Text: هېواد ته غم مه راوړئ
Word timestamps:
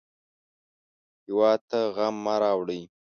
هېواد 1.25 1.59
ته 1.69 1.79
غم 1.95 2.15
مه 2.25 2.35
راوړئ 2.41 2.81